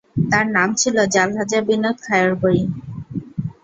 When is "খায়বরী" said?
2.05-2.63